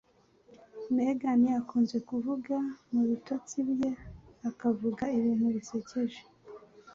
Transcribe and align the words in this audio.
Megan 0.95 1.41
akunze 1.59 1.97
kuvuga 2.09 2.55
mubitotsi 2.91 3.57
bye 3.69 3.91
akavuga 4.49 5.03
ibintu 5.17 5.45
bisekeje! 5.55 6.21